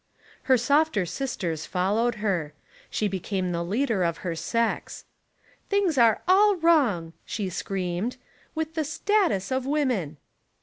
[0.49, 2.53] Her softer sisters followed her.
[2.89, 5.05] She be came the leader of her sex.
[5.69, 8.17] "Things are all wrong," she screamed,
[8.55, 10.17] "with the status of women."